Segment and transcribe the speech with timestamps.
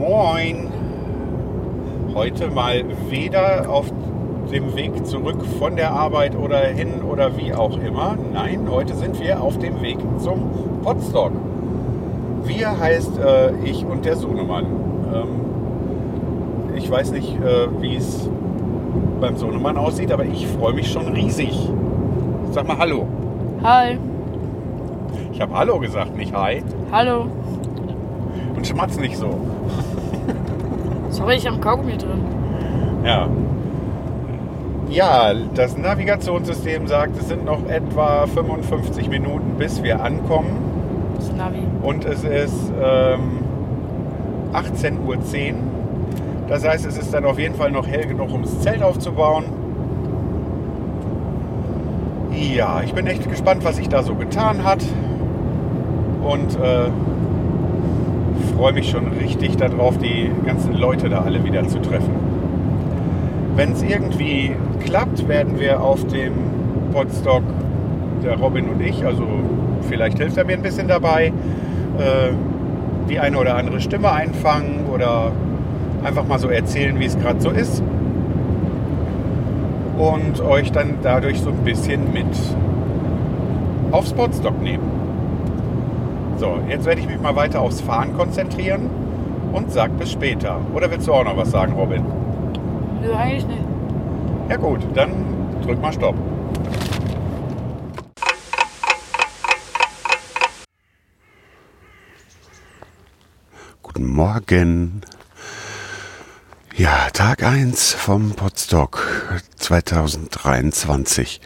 [0.00, 0.70] Moin!
[2.14, 3.92] Heute mal weder auf
[4.50, 8.16] dem Weg zurück von der Arbeit oder hin oder wie auch immer.
[8.32, 10.48] Nein, heute sind wir auf dem Weg zum
[10.82, 11.32] Potstock.
[12.44, 14.64] Wir heißt äh, ich und der Sohnemann.
[15.12, 15.28] Ähm,
[16.76, 18.26] ich weiß nicht, äh, wie es
[19.20, 21.68] beim Sohnemann aussieht, aber ich freue mich schon riesig.
[22.52, 23.06] Sag mal Hallo.
[23.62, 23.98] Hi.
[25.30, 26.62] Ich habe Hallo gesagt, nicht Hi.
[26.90, 27.26] Hallo.
[28.56, 29.28] Und schmatz nicht so.
[31.20, 32.24] Sorry, ich habe Kaugummi drin.
[33.04, 33.28] Ja.
[34.88, 40.56] Ja, das Navigationssystem sagt, es sind noch etwa 55 Minuten, bis wir ankommen.
[41.16, 41.58] Das Navi.
[41.82, 43.40] Und es ist ähm,
[44.54, 45.18] 18.10 Uhr.
[46.48, 49.44] Das heißt, es ist dann auf jeden Fall noch hell genug, um das Zelt aufzubauen.
[52.32, 54.82] Ja, ich bin echt gespannt, was sich da so getan hat.
[56.22, 56.88] Und äh,
[58.60, 62.10] freue mich schon richtig darauf, die ganzen Leute da alle wieder zu treffen.
[63.56, 66.34] Wenn es irgendwie klappt, werden wir auf dem
[66.92, 67.42] Podstock,
[68.22, 69.24] der Robin und ich, also
[69.88, 72.32] vielleicht hilft er mir ein bisschen dabei, äh,
[73.08, 75.32] die eine oder andere Stimme einfangen oder
[76.04, 77.82] einfach mal so erzählen, wie es gerade so ist.
[79.96, 82.26] Und euch dann dadurch so ein bisschen mit
[83.90, 84.99] aufs Podstock nehmen.
[86.40, 88.88] So, jetzt werde ich mich mal weiter aufs Fahren konzentrieren
[89.52, 90.58] und sag bis später.
[90.72, 92.02] Oder willst du auch noch was sagen, Robin?
[93.02, 93.62] Nö, eigentlich nicht.
[94.48, 95.12] Ja gut, dann
[95.60, 96.14] drück mal Stopp.
[103.82, 105.02] Guten Morgen.
[106.74, 109.06] Ja, Tag 1 vom Podstock
[109.58, 111.42] 2023.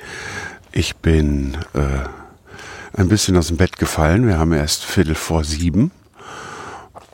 [0.71, 2.23] Ich bin äh,
[2.97, 4.27] ein bisschen aus dem Bett gefallen.
[4.27, 5.91] Wir haben erst Viertel vor sieben.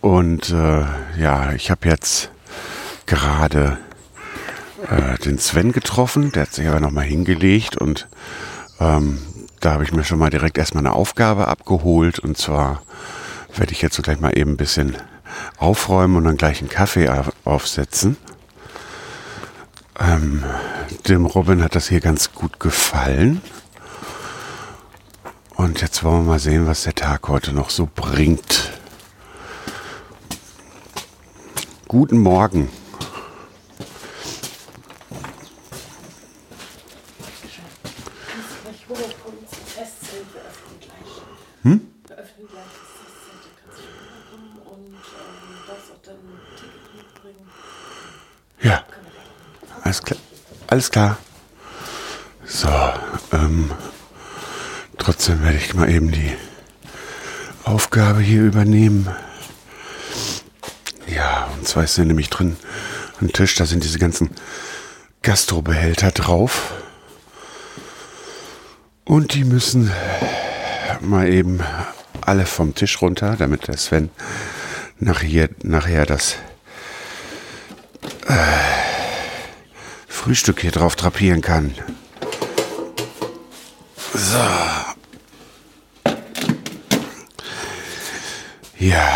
[0.00, 0.84] Und äh,
[1.18, 2.30] ja, ich habe jetzt
[3.06, 3.78] gerade
[4.88, 6.32] äh, den Sven getroffen.
[6.32, 8.08] Der hat sich aber nochmal hingelegt und
[8.78, 9.18] ähm,
[9.60, 12.18] da habe ich mir schon mal direkt erstmal eine Aufgabe abgeholt.
[12.18, 12.82] Und zwar
[13.56, 14.96] werde ich jetzt so gleich mal eben ein bisschen
[15.56, 17.10] aufräumen und dann gleich einen Kaffee
[17.44, 18.16] aufsetzen.
[19.98, 20.44] Ähm,
[21.08, 23.42] dem Robin hat das hier ganz gut gefallen.
[25.60, 28.70] Und jetzt wollen wir mal sehen, was der Tag heute noch so bringt.
[31.86, 32.70] Guten Morgen.
[41.62, 41.80] Hm?
[48.62, 48.84] Ja,
[49.82, 50.20] alles klar.
[50.68, 51.18] Alles klar.
[52.46, 52.68] So,
[53.32, 53.70] ähm,
[55.00, 56.32] trotzdem werde ich mal eben die
[57.64, 59.08] Aufgabe hier übernehmen.
[61.06, 62.56] Ja, und zwar ist hier nämlich drin
[63.20, 64.30] ein Tisch, da sind diese ganzen
[65.22, 66.72] Gastrobehälter drauf.
[69.04, 69.90] Und die müssen
[71.00, 71.60] mal eben
[72.20, 74.10] alle vom Tisch runter, damit der Sven
[74.98, 76.36] nachher, nachher das
[78.26, 78.34] äh,
[80.08, 81.74] Frühstück hier drauf drapieren kann.
[84.14, 84.89] So.
[88.80, 89.10] Ja.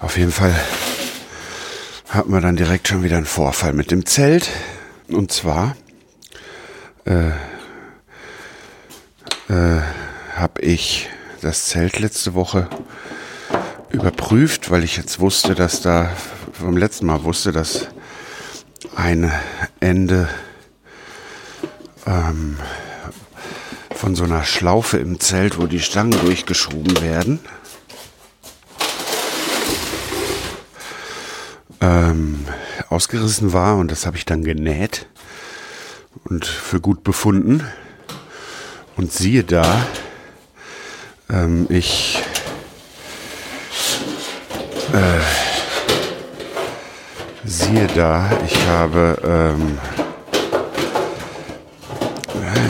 [0.00, 0.52] Auf jeden Fall
[2.08, 4.50] hatten wir dann direkt schon wieder einen Vorfall mit dem Zelt.
[5.06, 5.76] Und zwar
[7.04, 7.28] äh,
[9.48, 9.80] äh,
[10.34, 11.08] habe ich
[11.40, 12.68] das Zelt letzte Woche
[13.90, 16.10] überprüft, weil ich jetzt wusste, dass da
[16.52, 17.86] vom letzten Mal wusste, dass
[18.96, 19.30] ein
[19.78, 20.28] Ende
[22.08, 22.58] ähm,
[23.96, 27.40] von so einer Schlaufe im Zelt, wo die Stangen durchgeschoben werden,
[31.80, 32.46] ähm,
[32.90, 35.06] ausgerissen war und das habe ich dann genäht
[36.24, 37.64] und für gut befunden.
[38.96, 39.86] Und siehe da,
[41.28, 42.22] ähm, ich
[44.92, 45.20] äh,
[47.44, 49.78] siehe da, ich habe ähm,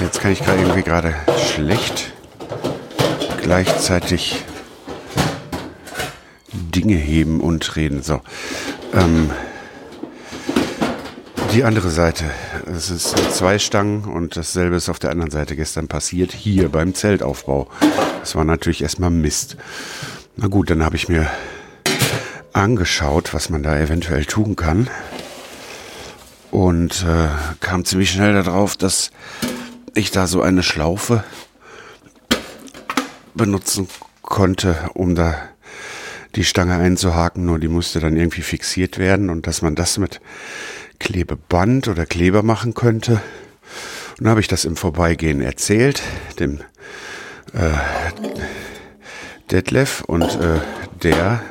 [0.03, 2.13] jetzt kann ich gerade irgendwie gerade schlecht
[3.43, 4.45] gleichzeitig
[6.53, 8.03] Dinge heben und reden.
[8.03, 8.21] So.
[8.93, 9.31] Ähm,
[11.53, 12.25] die andere Seite.
[12.67, 16.95] Es ist zwei Stangen und dasselbe ist auf der anderen Seite gestern passiert, hier beim
[16.95, 17.69] Zeltaufbau.
[18.21, 19.57] Das war natürlich erstmal Mist.
[20.37, 21.31] Na gut, dann habe ich mir
[22.53, 24.91] angeschaut, was man da eventuell tun kann.
[26.51, 27.29] Und äh,
[27.61, 29.11] kam ziemlich schnell darauf, dass
[29.97, 31.25] ich da so eine Schlaufe
[33.35, 33.89] benutzen
[34.23, 35.35] konnte, um da
[36.35, 37.45] die Stange einzuhaken.
[37.45, 40.21] Nur die musste dann irgendwie fixiert werden und dass man das mit
[40.99, 43.13] Klebeband oder Kleber machen könnte.
[44.19, 46.03] Und dann habe ich das im Vorbeigehen erzählt,
[46.39, 46.61] dem
[47.53, 47.71] äh,
[49.51, 50.61] Detlef und äh,
[51.03, 51.43] der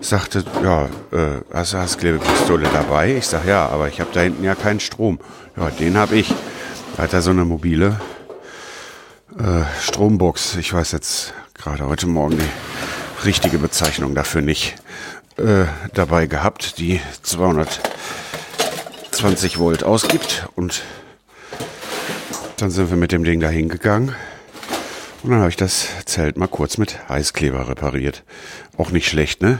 [0.00, 3.16] sagte, ja, äh, hast du hast Klebepistole dabei?
[3.16, 5.20] Ich sag ja, aber ich habe da hinten ja keinen Strom.
[5.56, 6.34] Ja, den habe ich.
[6.98, 8.00] Hat er so eine mobile
[9.38, 10.56] äh, Strombox.
[10.56, 14.76] Ich weiß jetzt gerade heute Morgen die richtige Bezeichnung dafür nicht
[15.36, 15.64] äh,
[15.94, 20.82] dabei gehabt, die 220 Volt ausgibt und
[22.56, 24.14] dann sind wir mit dem Ding da hingegangen
[25.22, 28.24] und dann habe ich das Zelt mal kurz mit Heißkleber repariert.
[28.76, 29.58] Auch nicht schlecht, ne?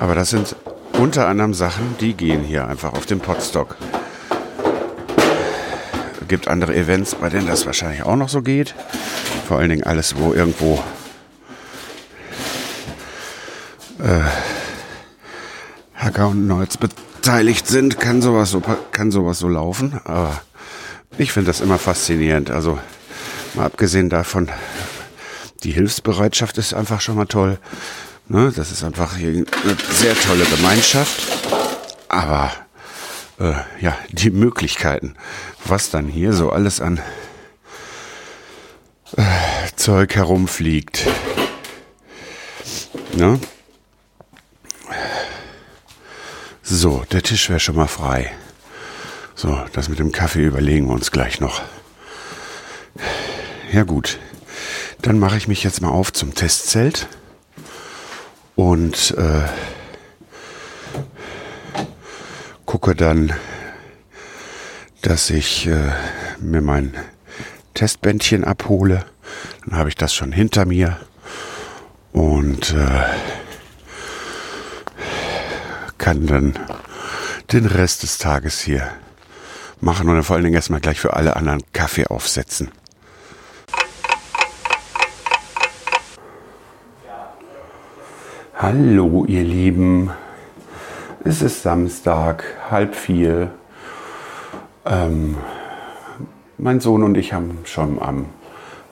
[0.00, 0.56] Aber das sind
[0.98, 3.76] unter anderem Sachen, die gehen hier einfach auf dem Potstock.
[6.28, 8.74] Gibt andere Events, bei denen das wahrscheinlich auch noch so geht.
[9.46, 10.82] Vor allen Dingen alles, wo irgendwo
[14.02, 14.20] äh,
[15.94, 18.62] Hacker und Nerds beteiligt sind, kann sowas so,
[18.92, 20.00] kann sowas so laufen.
[20.04, 20.40] Aber
[21.16, 22.50] ich finde das immer faszinierend.
[22.50, 22.78] Also
[23.54, 24.48] mal abgesehen davon,
[25.62, 27.58] die Hilfsbereitschaft ist einfach schon mal toll.
[28.28, 28.52] Ne?
[28.54, 29.44] Das ist einfach eine
[29.90, 31.22] sehr tolle Gemeinschaft.
[32.08, 32.52] Aber
[33.38, 35.14] äh, ja, die Möglichkeiten,
[35.64, 37.00] was dann hier so alles an
[39.16, 39.22] äh,
[39.76, 41.06] Zeug herumfliegt.
[43.14, 43.40] Ne?
[46.62, 48.32] So, der Tisch wäre schon mal frei.
[49.34, 51.62] So, das mit dem Kaffee überlegen wir uns gleich noch.
[53.72, 54.18] Ja gut,
[55.02, 57.08] dann mache ich mich jetzt mal auf zum Testzelt
[58.54, 59.42] und äh,
[62.66, 63.32] gucke dann,
[65.02, 65.92] dass ich äh,
[66.40, 66.94] mir mein
[67.74, 69.04] Testbändchen abhole.
[69.64, 70.98] Dann habe ich das schon hinter mir
[72.12, 73.04] und äh,
[75.96, 76.58] kann dann
[77.52, 78.88] den Rest des Tages hier
[79.80, 82.70] machen und vor allen Dingen erstmal gleich für alle anderen Kaffee aufsetzen.
[88.58, 90.10] Hallo ihr Lieben,
[91.26, 93.50] es ist Samstag, halb vier.
[94.84, 95.36] Ähm,
[96.56, 98.26] mein Sohn und ich haben schon am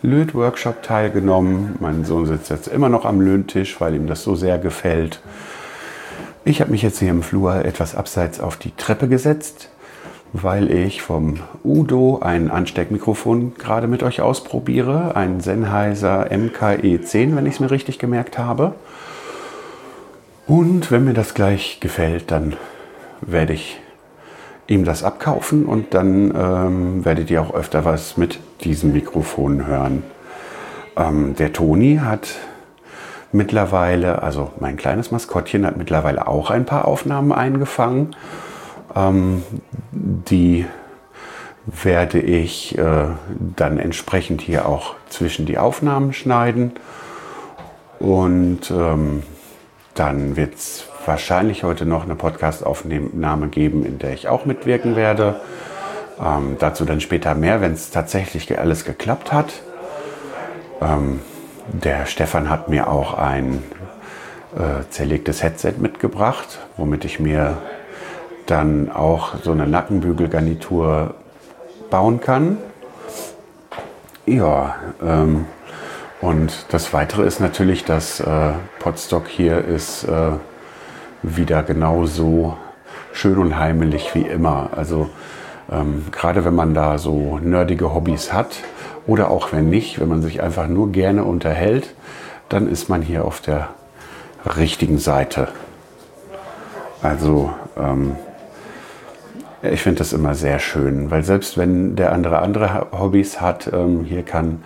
[0.03, 1.77] Lötworkshop teilgenommen.
[1.79, 5.21] Mein Sohn sitzt jetzt immer noch am Löhntisch, weil ihm das so sehr gefällt.
[6.45, 9.69] Ich habe mich jetzt hier im Flur etwas abseits auf die Treppe gesetzt
[10.37, 15.15] weil ich vom Udo ein Ansteckmikrofon gerade mit euch ausprobiere.
[15.15, 18.75] Ein Sennheiser MKE10, wenn ich es mir richtig gemerkt habe.
[20.47, 22.57] Und wenn mir das gleich gefällt, dann
[23.23, 23.81] werde ich
[24.67, 30.03] ihm das abkaufen und dann ähm, werdet ihr auch öfter was mit diesem Mikrofon hören.
[30.97, 32.37] Ähm, der Toni hat
[33.33, 38.15] mittlerweile, also mein kleines Maskottchen hat mittlerweile auch ein paar Aufnahmen eingefangen.
[38.95, 39.43] Ähm,
[39.93, 40.67] die
[41.67, 43.07] werde ich äh,
[43.57, 46.73] dann entsprechend hier auch zwischen die Aufnahmen schneiden.
[47.99, 49.23] Und ähm,
[49.95, 55.41] dann wird es wahrscheinlich heute noch eine Podcast-Aufnahme geben, in der ich auch mitwirken werde.
[56.21, 59.53] Ähm, dazu dann später mehr, wenn es tatsächlich alles geklappt hat.
[60.81, 61.21] Ähm,
[61.73, 63.63] der Stefan hat mir auch ein
[64.57, 67.59] äh, zerlegtes Headset mitgebracht, womit ich mir
[68.47, 71.15] dann auch so eine Nackenbügelgarnitur
[71.91, 72.59] bauen kann.
[74.27, 75.47] Ja, ähm,
[76.25, 80.31] und das Weitere ist natürlich, dass äh, Potstock hier ist äh,
[81.23, 82.57] wieder genauso
[83.13, 84.71] schön und heimelig wie immer.
[84.75, 85.11] Also
[85.71, 88.57] ähm, gerade wenn man da so nerdige Hobbys hat
[89.07, 91.95] oder auch wenn nicht, wenn man sich einfach nur gerne unterhält,
[92.49, 93.69] dann ist man hier auf der
[94.57, 95.49] richtigen Seite.
[97.03, 98.17] Also ähm,
[99.63, 104.05] ich finde das immer sehr schön, weil selbst wenn der andere andere Hobbys hat, ähm,
[104.05, 104.63] hier kann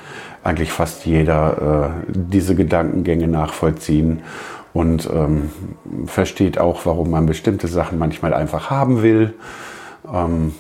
[0.48, 4.22] eigentlich fast jeder äh, diese Gedankengänge nachvollziehen
[4.72, 5.50] und ähm,
[6.06, 9.34] versteht auch, warum man bestimmte Sachen manchmal einfach haben will.
[10.12, 10.54] Ähm,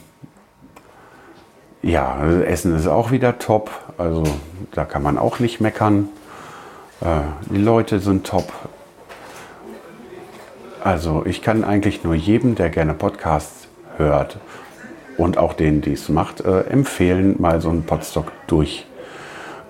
[1.82, 4.24] ja, Essen ist auch wieder top, also
[4.72, 6.08] da kann man auch nicht meckern.
[7.00, 8.52] Äh, die Leute sind top.
[10.82, 14.38] Also ich kann eigentlich nur jedem, der gerne Podcasts hört
[15.16, 18.87] und auch denen, die es macht, äh, empfehlen, mal so einen Podstock durch.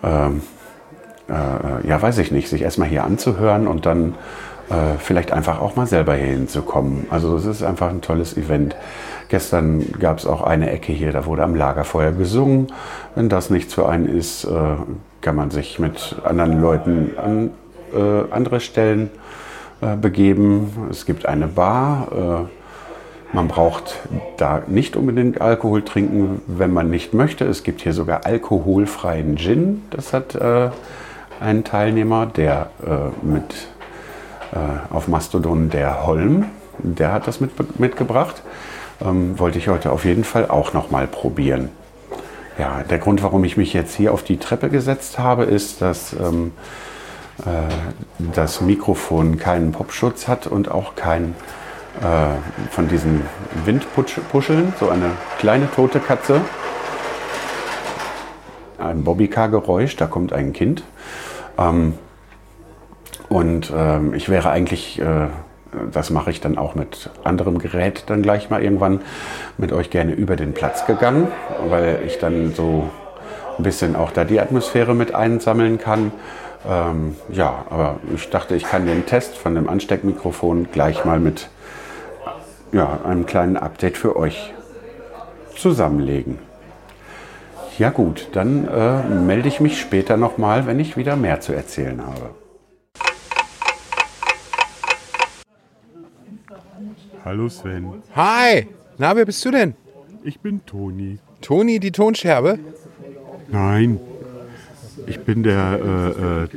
[0.03, 0.43] Ähm,
[1.29, 4.15] äh, ja, weiß ich nicht, sich erstmal hier anzuhören und dann
[4.71, 7.07] äh, vielleicht einfach auch mal selber hier hinzukommen.
[7.11, 8.77] Also es ist einfach ein tolles Event.
[9.29, 12.69] Gestern gab es auch eine Ecke hier, da wurde am Lagerfeuer gesungen.
[13.15, 14.49] Wenn das nichts für einen ist, äh,
[15.21, 17.51] kann man sich mit anderen Leuten an
[17.95, 19.11] äh, andere Stellen
[19.81, 20.89] äh, begeben.
[20.91, 22.49] Es gibt eine Bar.
[23.33, 23.97] Man braucht
[24.39, 27.45] da nicht unbedingt Alkohol trinken, wenn man nicht möchte.
[27.45, 29.83] Es gibt hier sogar alkoholfreien Gin.
[29.91, 30.71] Das hat äh,
[31.41, 33.69] ein Teilnehmer, der äh, mit
[34.53, 36.47] äh, auf Mastodon der Holm,
[36.79, 38.43] der hat das mit, mitgebracht.
[39.05, 41.69] Ähm, wollte ich heute auf jeden Fall auch noch mal probieren.
[42.59, 46.13] Ja, der Grund, warum ich mich jetzt hier auf die Treppe gesetzt habe, ist, dass
[46.15, 46.53] ähm,
[47.45, 51.35] äh, das Mikrofon keinen Popschutz hat und auch kein
[52.03, 53.23] äh, von diesen
[53.65, 56.41] Windpuscheln, so eine kleine tote Katze.
[58.79, 60.85] Ein Bobbycar-Geräusch, da kommt ein Kind.
[61.59, 61.95] Ähm,
[63.29, 65.27] und ähm, ich wäre eigentlich, äh,
[65.93, 69.01] das mache ich dann auch mit anderem Gerät dann gleich mal irgendwann
[69.59, 71.29] mit euch gerne über den Platz gegangen,
[71.69, 72.89] weil ich dann so
[73.59, 76.13] ein bisschen auch da die Atmosphäre mit einsammeln kann.
[76.69, 81.49] Ähm, ja, aber ich dachte, ich kann den Test von dem Ansteckmikrofon gleich mal mit
[82.73, 84.53] ja, einem kleinen Update für euch
[85.57, 86.39] zusammenlegen.
[87.79, 92.05] Ja gut, dann äh, melde ich mich später nochmal, wenn ich wieder mehr zu erzählen
[92.05, 92.31] habe.
[97.25, 98.67] Hallo Sven, Hi!
[98.97, 99.75] Na, wer bist du denn?
[100.25, 101.19] ich bin Toni.
[101.41, 102.59] Toni, die Tonscherbe?
[103.49, 104.01] Nein,
[105.07, 106.49] ich bin der, äh, äh,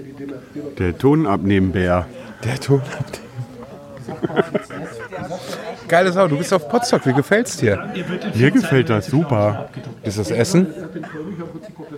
[0.77, 2.05] der Tonabnehmbär.
[2.43, 2.81] Der Ton.
[5.91, 7.85] Geile Sau, du bist auf Potsdok, wie gefällt's dir?
[8.33, 9.67] Mir gefällt das super.
[10.03, 10.67] Ist das Essen?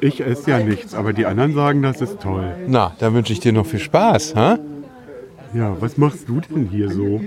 [0.02, 2.56] Ich esse ja nichts, aber die anderen sagen, das ist toll.
[2.66, 4.58] Na, dann wünsche ich dir noch viel Spaß, ha?
[5.54, 7.22] Ja, was machst du denn hier so?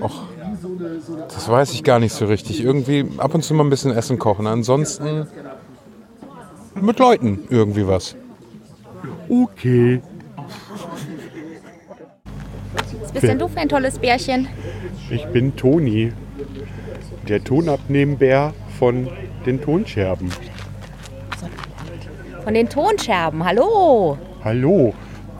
[1.28, 2.64] Das weiß ich gar nicht so richtig.
[2.64, 4.48] Irgendwie ab und zu mal ein bisschen Essen kochen.
[4.48, 5.28] Ansonsten
[6.80, 8.16] mit Leuten irgendwie was.
[9.28, 10.02] Okay,
[13.02, 14.48] Was bist denn du für ein tolles Bärchen?
[15.10, 16.12] ich bin Toni,
[17.28, 19.08] der Tonabnehmbär von
[19.44, 20.30] den Tonscherben.
[22.44, 23.44] Von den Tonscherben.
[23.44, 24.18] Hallo.
[24.44, 24.94] Hallo,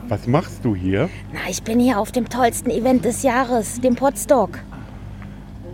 [0.09, 1.09] was machst du hier?
[1.31, 4.59] Na, ich bin hier auf dem tollsten Event des Jahres, dem Podstock.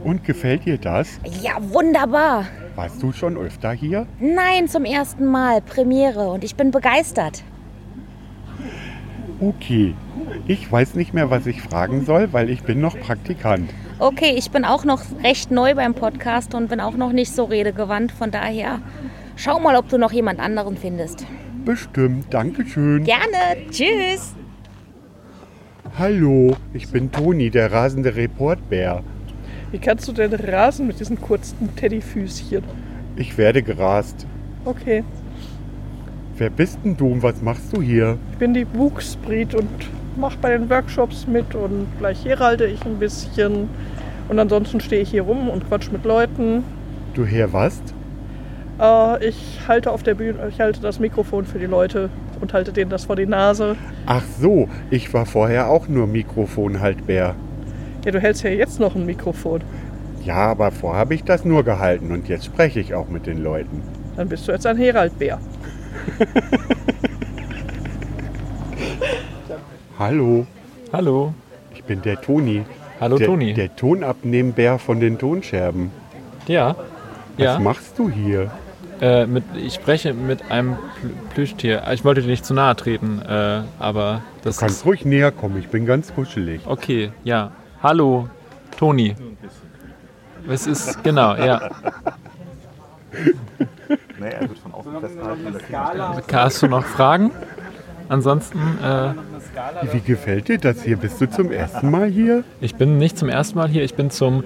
[0.03, 1.20] Und gefällt dir das?
[1.41, 2.46] Ja, wunderbar.
[2.75, 4.05] Warst du schon öfter hier?
[4.20, 7.43] Nein, zum ersten Mal Premiere und ich bin begeistert.
[9.39, 9.93] Okay,
[10.48, 13.70] ich weiß nicht mehr, was ich fragen soll, weil ich bin noch Praktikant.
[14.03, 17.45] Okay, ich bin auch noch recht neu beim Podcast und bin auch noch nicht so
[17.45, 18.12] redegewandt.
[18.12, 18.81] Von daher,
[19.38, 21.25] schau mal, ob du noch jemand anderen findest.
[21.63, 23.05] Bestimmt, Dankeschön.
[23.05, 23.65] Gerne.
[23.72, 24.36] Tschüss.
[25.98, 29.03] Hallo, ich bin Toni, der rasende Reportbär.
[29.72, 32.62] Wie kannst du denn rasen mit diesen kurzen Teddyfüßchen?
[33.15, 34.27] Ich werde gerast.
[34.65, 35.05] Okay,
[36.36, 38.17] Wer bist denn du und was machst du hier?
[38.33, 39.69] ich bin die Wuchsbrit und
[40.17, 43.70] mach bei den Workshops mit und gleich heralde ich ein bisschen.
[44.29, 46.63] Und ansonsten stehe ich hier rum und quatsch mit Leuten.
[47.13, 47.82] Du her was?
[48.79, 52.10] Äh, ich halte auf der Bühne, ich halte das Mikrofon für die Leute
[52.41, 53.75] und halte denen das vor die Nase.
[54.05, 57.36] Ach so, ich war vorher auch nur Mikrofonhaltbär.
[58.05, 59.62] Ja, du hältst ja jetzt noch ein Mikrofon.
[60.24, 63.43] Ja, aber vorher habe ich das nur gehalten und jetzt spreche ich auch mit den
[63.43, 63.82] Leuten.
[64.15, 65.39] Dann bist du jetzt ein Heraldbär.
[70.07, 70.45] Hallo,
[70.91, 71.33] Hallo.
[71.74, 72.65] ich bin der Toni.
[73.00, 73.53] Hallo der, Toni.
[73.53, 75.91] Der Tonabnehmbär von den Tonscherben.
[76.45, 76.75] Ja.
[77.38, 77.57] Was Ja.
[77.60, 78.51] machst du hier?
[79.00, 81.83] Äh, mit, ich spreche mit einem Plü- Plüschtier.
[81.93, 84.86] Ich wollte dir nicht zu nahe treten, äh, aber das Du kannst ist.
[84.86, 86.60] ruhig näher kommen, ich bin ganz kuschelig.
[86.65, 87.51] Okay, ja.
[87.81, 88.27] Hallo,
[88.77, 89.15] Toni.
[90.50, 91.69] Es ist, genau, ja.
[96.33, 97.31] Hast du noch Fragen?
[98.10, 99.13] Ansonsten, äh,
[99.91, 100.98] Wie gefällt dir das hier?
[100.98, 102.43] Bist du zum ersten Mal hier?
[102.62, 104.43] ich bin nicht zum ersten Mal hier, ich bin zum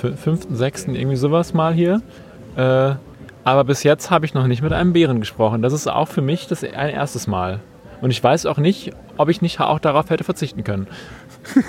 [0.00, 2.00] fü- fünften, sechsten, irgendwie sowas mal hier.
[2.56, 2.94] Äh,
[3.44, 5.62] aber bis jetzt habe ich noch nicht mit einem Bären gesprochen.
[5.62, 7.60] Das ist auch für mich das ein erstes Mal.
[8.00, 10.86] Und ich weiß auch nicht, ob ich nicht auch darauf hätte verzichten können.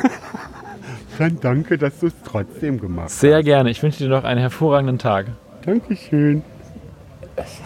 [1.18, 3.20] Dann danke, dass du es trotzdem gemacht hast.
[3.20, 3.70] Sehr gerne.
[3.72, 5.28] Ich wünsche dir noch einen hervorragenden Tag.
[5.66, 6.44] Dankeschön.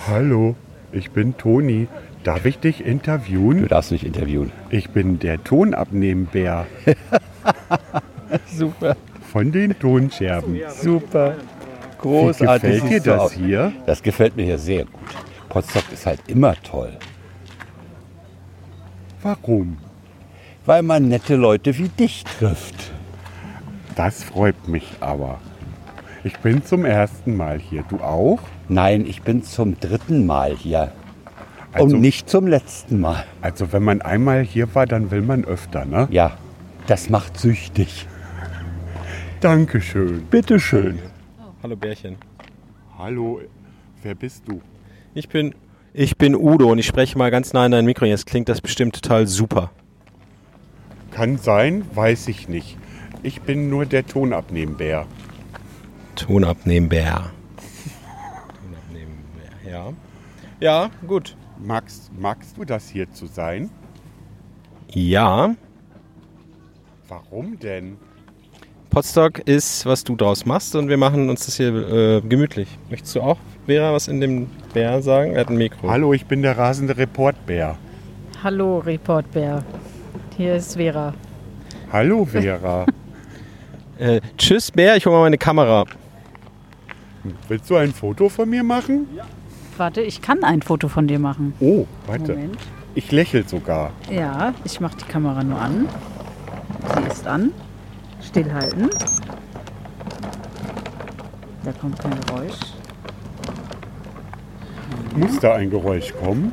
[0.08, 0.55] Hallo,
[0.91, 1.88] ich bin Toni,
[2.24, 3.62] Darf ich dich interviewen?
[3.62, 4.51] Du darfst mich interviewen.
[4.70, 6.65] Ich bin der Tonabnehmbär
[8.48, 8.96] Super.
[9.32, 10.60] von den Tonscherben.
[10.70, 11.36] Super.
[12.00, 12.70] Großartig.
[12.70, 13.32] Wie gefällt dir das aus.
[13.34, 13.74] hier?
[13.86, 15.01] Das gefällt mir hier sehr gut.
[15.50, 16.92] Potsdok ist halt immer toll,
[19.22, 19.77] Warum?
[20.65, 22.92] weil man nette Leute wie dich trifft.
[23.96, 25.39] Das freut mich aber.
[26.24, 27.84] Ich bin zum ersten Mal hier.
[27.89, 28.39] Du auch?
[28.70, 30.92] Nein, ich bin zum dritten Mal hier.
[31.74, 33.25] Also- Und nicht zum letzten Mal.
[33.42, 36.08] Also wenn man einmal hier war, dann will man öfter, ne?
[36.12, 36.38] Ja,
[36.88, 38.08] das macht süchtig.
[39.42, 40.24] Dankeschön.
[40.30, 41.00] Bitteschön.
[41.62, 42.15] Hallo Bärchen.
[42.98, 43.42] Hallo,
[44.03, 44.62] wer bist du?
[45.15, 45.56] Ich bin,
[45.94, 48.06] ich bin Udo und ich spreche mal ganz nah in dein Mikro.
[48.06, 49.72] Jetzt klingt das bestimmt total super.
[51.12, 52.77] Kann sein, weiß ich nicht.
[53.24, 55.06] Ich bin nur der Tonabnehmbär.
[56.15, 57.32] Ton abnehmen, Bär.
[58.62, 59.18] Ton abnehmen,
[59.63, 59.94] Bär, ja.
[60.60, 61.36] Ja, gut.
[61.58, 63.70] Magst, magst du das hier zu sein?
[64.92, 65.56] Ja,
[67.14, 67.98] Warum denn?
[68.90, 72.68] Potstock ist, was du draus machst und wir machen uns das hier äh, gemütlich.
[72.90, 75.34] Möchtest du auch, Vera, was in dem Bär sagen?
[75.34, 75.90] Er hat ein Mikro.
[75.90, 77.78] Hallo, ich bin der rasende Reportbär.
[78.44, 79.64] Hallo, Reportbär.
[80.38, 81.14] Hier ist Vera.
[81.92, 82.86] Hallo, Vera.
[84.00, 85.86] Äh, tschüss, Bär, ich hole mal meine Kamera.
[87.48, 89.08] Willst du ein Foto von mir machen?
[89.77, 91.53] Warte, ich kann ein Foto von dir machen.
[91.60, 92.34] Oh, warte.
[92.34, 92.58] Moment.
[92.96, 93.92] Ich lächel sogar.
[94.12, 95.88] Ja, ich mache die Kamera nur an.
[96.96, 97.51] Sie ist an.
[98.22, 98.89] Stillhalten.
[101.63, 102.60] Da kommt kein Geräusch.
[105.15, 106.51] Muss da ein Geräusch kommen?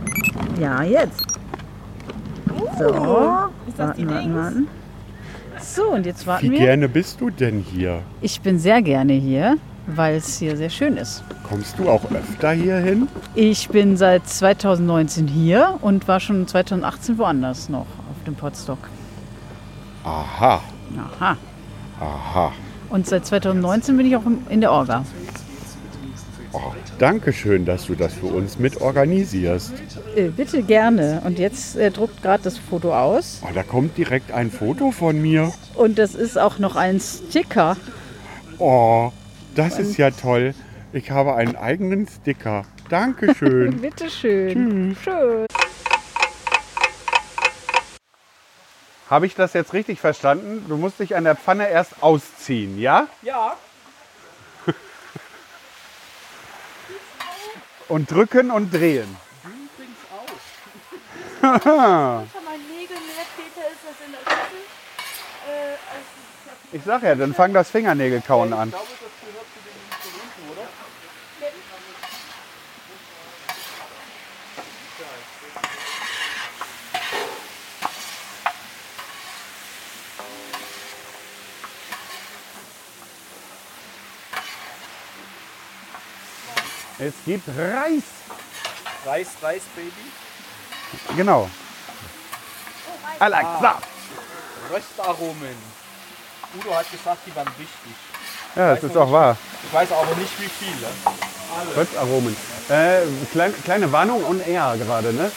[0.58, 1.26] Ja, jetzt.
[2.78, 2.86] So,
[3.66, 4.34] ist das die warten, warten, Dings?
[4.36, 4.68] warten.
[5.60, 6.58] So, und jetzt Wie warten wir.
[6.58, 8.00] gerne bist du denn hier?
[8.22, 9.58] Ich bin sehr gerne hier,
[9.96, 11.22] weil es hier sehr schön ist.
[11.48, 13.08] Kommst du auch öfter hier hin?
[13.34, 18.78] Ich bin seit 2019 hier und war schon 2018 woanders noch auf dem Podstock.
[20.04, 20.62] Aha,
[20.96, 21.36] Aha.
[22.00, 22.52] aha.
[22.88, 25.04] Und seit 2019 bin ich auch in der Orga.
[26.52, 26.58] Oh,
[26.98, 29.72] Dankeschön, dass du das für uns mit organisierst.
[30.16, 31.22] Äh, bitte gerne.
[31.24, 33.40] Und jetzt äh, druckt gerade das Foto aus.
[33.42, 35.52] Oh, da kommt direkt ein Foto von mir.
[35.74, 37.76] Und das ist auch noch ein Sticker.
[38.58, 39.12] Oh,
[39.60, 40.54] das ist ja toll.
[40.94, 42.62] Ich habe einen eigenen Sticker.
[42.88, 43.78] Dankeschön.
[43.82, 44.96] Bitte schön.
[45.04, 45.44] Schön.
[49.10, 50.64] Habe ich das jetzt richtig verstanden?
[50.66, 53.06] Du musst dich an der Pfanne erst ausziehen, ja?
[53.20, 53.56] Ja.
[57.88, 59.14] Und drücken und drehen.
[65.48, 66.04] Äh, als
[66.72, 68.72] Ich sag ja, dann fang das Fingernägelkauen an.
[87.02, 88.02] Es gibt Reis.
[89.06, 91.16] Reis, Reis, Baby.
[91.16, 91.48] Genau.
[93.18, 93.78] Alexa.
[94.70, 95.56] Röstaromen.
[96.58, 97.94] Udo hat gesagt, die waren wichtig.
[98.54, 99.34] Ja, das ist auch wahr.
[99.64, 100.88] Ich weiß aber nicht, wie viele.
[101.74, 102.36] Röstaromen.
[102.68, 103.00] Äh,
[103.32, 105.32] klein, kleine Warnung on air gerade, ne?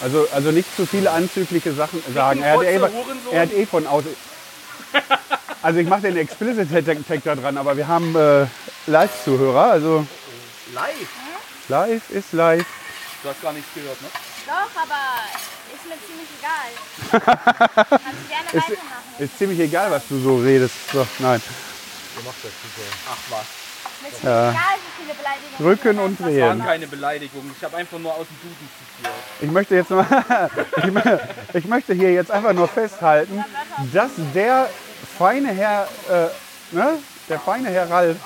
[0.00, 2.40] Also, also nicht zu viele anzügliche Sachen sagen.
[2.40, 2.80] Er hat, eh,
[3.32, 4.14] er hat eh von außen.
[5.62, 6.68] Also ich mache den Explicit
[7.08, 8.44] Tag da dran, aber wir haben äh,
[8.86, 9.70] Live-Zuhörer.
[9.72, 10.06] Also
[10.74, 11.08] Live?
[11.68, 12.66] live ist live.
[13.22, 14.08] Du hast gar nichts gehört, ne?
[14.46, 15.22] Doch, aber
[15.72, 16.70] ist mir ziemlich egal.
[18.04, 19.14] Kannst du gerne Ist, weitermachen.
[19.18, 20.74] ist ziemlich egal, was du so redest.
[20.92, 21.40] So, nein.
[22.16, 23.44] Ach was.
[24.02, 24.50] Mir ist Ja.
[24.50, 25.58] egal, wie viele Beleidigungen.
[25.58, 26.64] Drücken und Das waren drehen.
[26.66, 27.54] keine Beleidigungen.
[27.56, 28.68] Ich habe einfach nur aus dem Duden
[28.98, 29.14] zitiert.
[29.40, 30.50] Ich möchte jetzt mal,
[31.54, 33.42] ich möchte hier jetzt einfach nur festhalten,
[33.92, 34.68] dass der
[35.18, 36.26] feine Herr, äh,
[36.74, 36.98] ne,
[37.30, 38.16] der feine Herr Ralf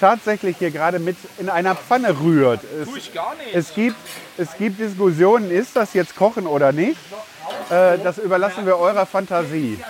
[0.00, 2.60] tatsächlich hier gerade mit in einer Pfanne rührt.
[2.80, 3.54] Es, Tu ich gar nicht.
[3.54, 3.96] es gibt,
[4.38, 6.98] es gibt Diskussionen, ist das jetzt Kochen oder nicht?
[7.70, 9.82] Äh, das überlassen wir eurer Fantasie.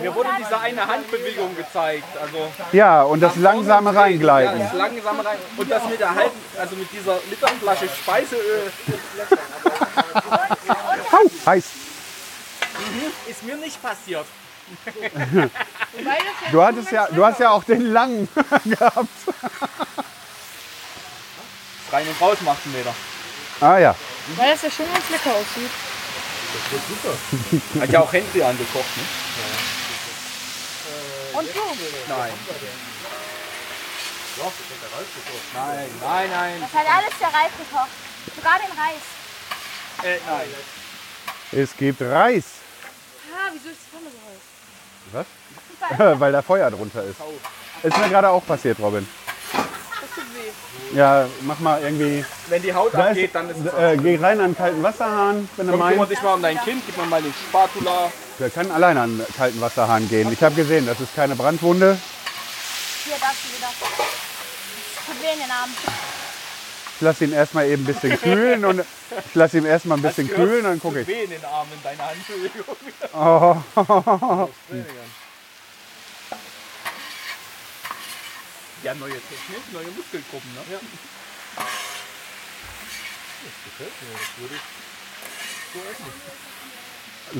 [0.00, 2.04] Mir wurde diese eine Handbewegung gezeigt.
[2.20, 4.58] Also Ja, und das langsame Ja, Reingleiten.
[4.58, 5.36] das langsame rein.
[5.56, 8.72] Und das mit der halben, also mit dieser Literflasche Speiseöl.
[11.46, 11.64] Heiß.
[12.78, 14.26] Mhm, Ist mir nicht passiert.
[16.50, 18.28] Du, hattest ja, du hast ja auch den langen
[18.64, 19.08] gehabt.
[21.92, 22.94] Rein und raus macht ein Meter.
[23.60, 23.94] Ah ja.
[24.36, 25.70] Weil das ja schon ganz lecker aussieht.
[26.54, 27.82] Das wird super.
[27.82, 29.02] Hat ja auch Henry angekocht, ne?
[31.38, 31.60] Und du?
[32.08, 32.32] Nein.
[35.54, 36.60] Nein, nein, nein.
[36.60, 37.90] Das hat alles der Reif gekocht.
[38.34, 39.02] Sogar den Reis.
[40.02, 40.48] Äh, nein.
[41.52, 42.44] Es gibt Reis.
[43.32, 44.33] Ah, wieso ist die Pfanne so heiß?
[45.14, 45.26] Was?
[46.20, 47.16] Weil da Feuer drunter ist.
[47.82, 49.06] Ist mir gerade auch passiert, Robin.
[49.52, 49.62] Das
[50.14, 50.96] tut weh.
[50.98, 52.24] Ja, mach mal irgendwie.
[52.48, 54.82] Wenn die Haut Da abgeht, ist, dann ist es äh, Geh rein an den kalten
[54.82, 56.12] Wasserhahn, wenn du Komm, kümmere meinst.
[56.12, 58.10] dich mal um dein Kind, gib mir mal den Spatula.
[58.38, 60.32] Wir können alleine an den kalten Wasserhahn gehen.
[60.32, 61.98] Ich habe gesehen, das ist keine Brandwunde.
[63.04, 63.68] Hier, darfst du wieder.
[65.32, 65.70] In den Arm.
[66.96, 70.28] Ich lasse ihn erstmal eben ein bisschen kühlen und ich lasse ihn erstmal ein bisschen
[70.28, 71.08] Hast kühlen, dann gucke ich.
[71.08, 72.76] weh in den Armen, in deiner Handbewegung.
[73.12, 73.56] Oh.
[78.84, 80.60] Ja, neue Technik, neue Muskelgruppen, ne?
[80.70, 80.78] Ja.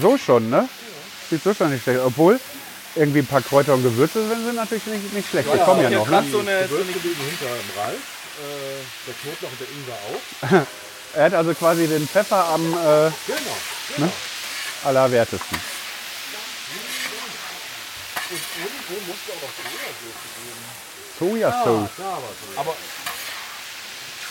[0.00, 0.68] So schon, ne?
[1.30, 2.00] Sieht so schon nicht schlecht.
[2.00, 2.06] aus.
[2.06, 2.40] Obwohl,
[2.96, 5.48] irgendwie ein paar Kräuter und Gewürze sind, sind natürlich nicht, nicht schlecht.
[5.52, 6.24] Die kommen ja noch, ne?
[6.30, 8.13] so eine, so eine hinter dem Ralf.
[8.38, 10.66] Äh, der Knoblauch und der Ingwer auch.
[11.14, 13.56] Er hat also quasi den Pfeffer am äh, Genau,
[13.98, 14.12] ne?
[14.84, 15.60] allerwertesten.
[18.30, 20.64] Und irgendwo musst du auch noch Sojasauce geben.
[21.20, 21.90] Sojasauce.
[21.98, 22.60] Ja, da war so.
[22.60, 22.74] Aber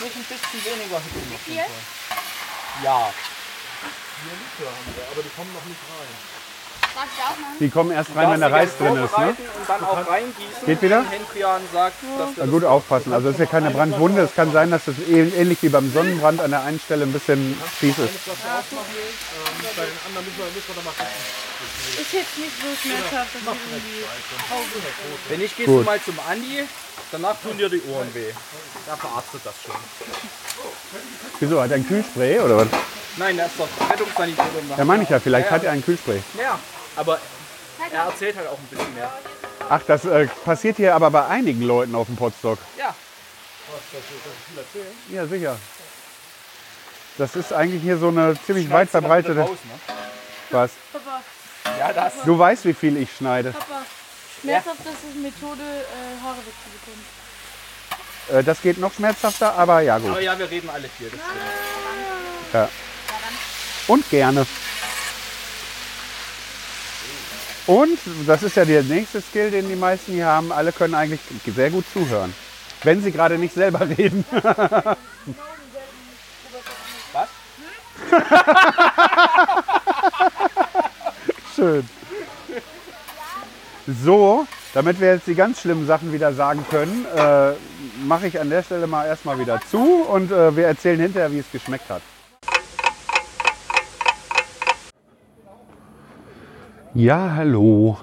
[0.04, 1.54] nicht ein bisschen weniger Hütten Wie auf viel?
[1.56, 1.84] jeden Fall.
[2.84, 3.14] Ja.
[4.20, 6.12] Vier Liter haben wir, aber die kommen noch nicht rein.
[6.20, 6.83] Darf ich auch machen?
[7.60, 9.30] Die kommen erst rein, wenn der Reis drin ist, ne?
[9.30, 10.66] Und dann auch reingießen.
[10.66, 11.04] Geht wieder?
[11.10, 13.14] Hendrian sagt, dass Na gut aufpassen.
[13.14, 14.22] Also es ist ja keine Brandwunde.
[14.22, 17.14] Es kann sein, dass es ähn- ähnlich wie beim Sonnenbrand an der einen Stelle ein
[17.14, 18.00] bisschen fies ist.
[18.00, 18.10] Ähm,
[19.76, 21.14] bei den anderen müssen wir, müssen wir da mal gucken.
[22.02, 26.64] Ist jetzt nicht so schmerzhaft, dass ich irgendwie Wenn nicht, gehst du mal zum Andi.
[27.12, 28.32] Danach tun dir die Ohren weh.
[28.88, 29.76] Da verarztet das schon.
[31.40, 31.62] Wieso?
[31.62, 32.68] Hat er ein Kühlspray oder was?
[33.18, 34.48] Nein, der ist doch Rettungssanitäter.
[34.70, 35.20] da Ja, meine ich ja.
[35.20, 36.24] Vielleicht Ja, hat er ein Kühlspray.
[36.42, 36.58] Ja,
[36.96, 37.20] aber
[37.92, 39.12] er erzählt halt auch ein bisschen mehr.
[39.70, 42.60] Ach, das äh, passiert hier aber bei einigen Leuten auf dem Potstock.
[42.78, 42.94] Ja.
[45.10, 45.58] Ja, sicher.
[47.18, 49.40] Das ist eigentlich hier so eine ziemlich weit verbreitete.
[49.42, 49.94] Raus, ne?
[50.50, 50.72] Was?
[50.92, 51.22] Papa,
[51.80, 52.14] Ja, das.
[52.26, 53.52] Du weißt, wie viel ich schneide.
[53.52, 53.84] Papa,
[54.42, 57.06] schmerzhaft ist es Methode, äh, Haare wegzubekommen.
[58.32, 60.10] Äh, das geht noch schmerzhafter, aber ja gut.
[60.10, 61.08] Aber ja, wir reden alle vier.
[61.08, 61.24] Stimmt.
[62.54, 62.70] Ja.
[63.88, 64.46] Und gerne.
[67.66, 67.98] Und,
[68.28, 71.70] das ist ja der nächste Skill, den die meisten hier haben, alle können eigentlich sehr
[71.70, 72.34] gut zuhören.
[72.84, 74.26] Wenn sie gerade nicht selber reden.
[77.14, 77.30] Was?
[81.56, 81.88] Schön.
[84.04, 87.54] So, damit wir jetzt die ganz schlimmen Sachen wieder sagen können, äh,
[88.06, 91.40] mache ich an der Stelle mal erstmal wieder zu und äh, wir erzählen hinterher, wie
[91.40, 92.02] es geschmeckt hat.
[96.96, 97.98] Ja, hallo.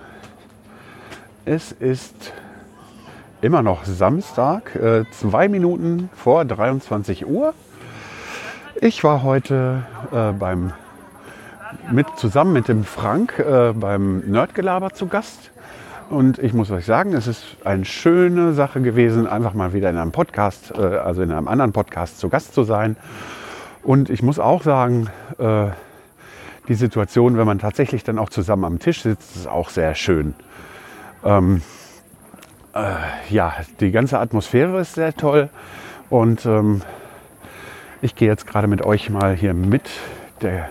[1.44, 2.32] Es ist
[3.40, 7.54] immer noch Samstag, äh, zwei Minuten vor 23 Uhr.
[8.80, 10.72] Ich war heute äh, beim
[11.92, 15.52] mit, zusammen mit dem Frank äh, beim Nerdgelaber zu Gast.
[16.08, 19.98] Und ich muss euch sagen, es ist eine schöne Sache gewesen, einfach mal wieder in
[19.98, 22.96] einem Podcast, äh, also in einem anderen Podcast zu Gast zu sein.
[23.84, 25.68] Und ich muss auch sagen, äh,
[26.70, 30.34] die Situation, wenn man tatsächlich dann auch zusammen am Tisch sitzt, ist auch sehr schön.
[31.24, 31.62] Ähm,
[32.74, 32.94] äh,
[33.28, 35.50] ja, die ganze Atmosphäre ist sehr toll.
[36.10, 36.82] Und ähm,
[38.00, 39.90] ich gehe jetzt gerade mit euch mal hier mit
[40.42, 40.68] der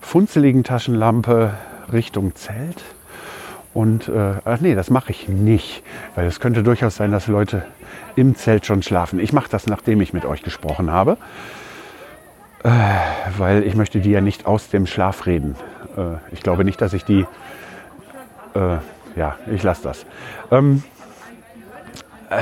[0.00, 1.54] funzeligen Taschenlampe
[1.92, 2.82] Richtung Zelt.
[3.72, 5.84] Und, äh, ach nee, das mache ich nicht,
[6.16, 7.64] weil es könnte durchaus sein, dass Leute
[8.16, 9.20] im Zelt schon schlafen.
[9.20, 11.18] Ich mache das, nachdem ich mit euch gesprochen habe,
[12.64, 15.56] weil ich möchte die ja nicht aus dem Schlaf reden.
[15.96, 17.26] Äh, ich glaube nicht, dass ich die,
[18.54, 18.76] äh,
[19.16, 20.06] ja, ich lasse das.
[20.50, 20.82] Ähm,
[22.30, 22.36] äh,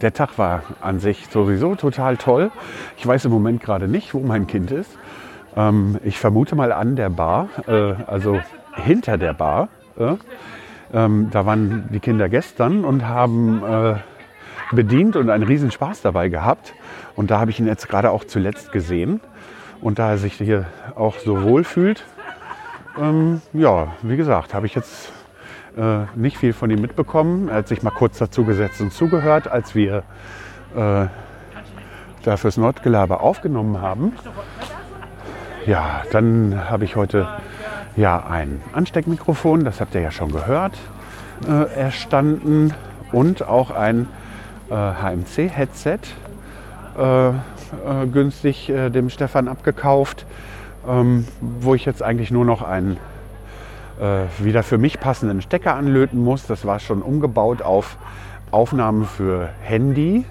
[0.00, 2.50] der Tag war an sich sowieso total toll.
[2.96, 4.90] Ich weiß im Moment gerade nicht, wo mein Kind ist.
[5.56, 8.40] Ähm, ich vermute mal an der Bar, äh, also
[8.74, 9.68] hinter der Bar.
[9.98, 10.14] Äh.
[10.92, 13.94] Ähm, da waren die Kinder gestern und haben äh,
[14.72, 16.74] bedient und einen riesen Spaß dabei gehabt.
[17.14, 19.20] Und da habe ich ihn jetzt gerade auch zuletzt gesehen.
[19.80, 22.04] Und da er sich hier auch so wohl fühlt,
[22.98, 25.12] ähm, ja, wie gesagt, habe ich jetzt
[25.76, 27.48] äh, nicht viel von ihm mitbekommen.
[27.48, 30.02] Er hat sich mal kurz dazu gesetzt und zugehört, als wir
[30.76, 31.06] äh,
[32.22, 34.12] da fürs Nordgelaber aufgenommen haben.
[35.66, 37.28] Ja, dann habe ich heute
[37.96, 40.76] ja ein Ansteckmikrofon, das habt ihr ja schon gehört,
[41.48, 42.74] äh, erstanden
[43.12, 44.08] und auch ein
[44.70, 45.98] äh, HMC-Headset
[46.98, 47.32] äh,
[47.86, 50.26] äh, günstig äh, dem Stefan abgekauft,
[50.88, 52.96] ähm, wo ich jetzt eigentlich nur noch einen
[54.00, 56.46] äh, wieder für mich passenden Stecker anlöten muss.
[56.46, 57.96] Das war schon umgebaut auf
[58.50, 60.24] Aufnahmen für Handy.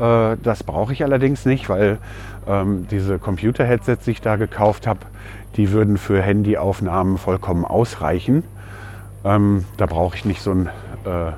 [0.00, 1.98] Äh, das brauche ich allerdings nicht, weil
[2.46, 5.00] ähm, diese Computer-Headsets, die ich da gekauft habe,
[5.56, 8.44] die würden für Handyaufnahmen vollkommen ausreichen.
[9.24, 10.66] Ähm, da brauche ich nicht so ein
[11.04, 11.32] äh,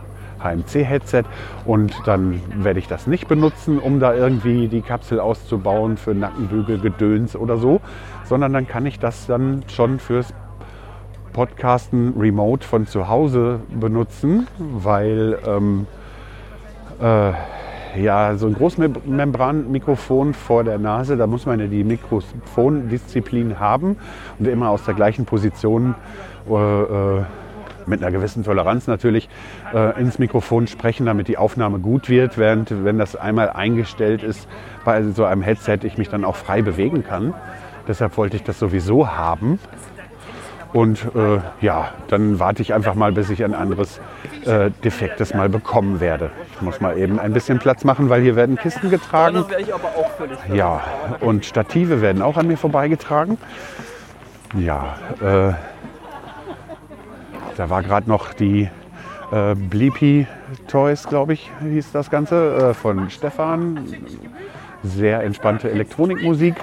[0.45, 1.25] HMC-Headset
[1.65, 6.79] und dann werde ich das nicht benutzen, um da irgendwie die Kapsel auszubauen für Nackenbügel,
[6.79, 7.81] Gedöns oder so,
[8.25, 10.35] sondern dann kann ich das dann schon fürs
[11.33, 15.87] Podcasten remote von zu Hause benutzen, weil ähm,
[17.03, 17.33] äh,
[18.01, 23.97] ja, so ein Großmembran-Mikrofon vor der Nase, da muss man ja die Mikrofondisziplin haben
[24.39, 25.95] und immer aus der gleichen Position
[26.49, 27.23] äh, äh,
[27.87, 29.29] mit einer gewissen Toleranz natürlich
[29.75, 34.49] äh, ins Mikrofon sprechen, damit die Aufnahme gut wird, während wenn das einmal eingestellt ist
[34.85, 37.35] bei so einem Headset, ich mich dann auch frei bewegen kann.
[37.87, 39.59] Deshalb wollte ich das sowieso haben.
[40.73, 44.01] Und äh, ja, dann warte ich einfach mal, bis ich ein anderes
[44.45, 46.31] äh, defektes mal bekommen werde.
[46.53, 49.45] Ich muss mal eben ein bisschen Platz machen, weil hier werden Kisten getragen.
[50.53, 50.81] Ja,
[51.21, 53.39] und Stative werden auch an mir vorbeigetragen.
[54.59, 55.53] Ja, äh,
[57.57, 58.69] da war gerade noch die
[59.33, 60.27] äh, Bleepy
[60.69, 63.87] Toys, glaube ich, hieß das Ganze, äh, von Stefan.
[64.83, 66.55] Sehr entspannte Elektronikmusik.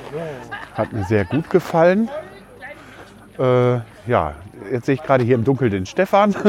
[0.76, 2.10] Hat mir sehr gut gefallen.
[3.40, 4.36] Äh, ja,
[4.72, 6.36] jetzt sehe ich gerade hier im Dunkeln den Stefan.